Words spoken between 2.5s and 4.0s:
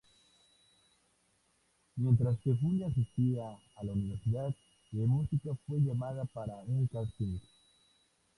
Julia asistía a la